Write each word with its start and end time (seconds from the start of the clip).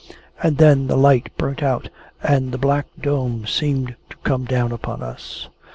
And 0.41 0.57
then 0.57 0.87
the 0.87 0.97
light 0.97 1.29
burnt 1.37 1.61
out, 1.61 1.91
and 2.23 2.51
the 2.51 2.57
black 2.57 2.87
dome 2.99 3.45
seemed 3.45 3.95
to 4.09 4.17
come 4.23 4.45
down 4.45 4.71
upon 4.71 5.03
us. 5.03 5.47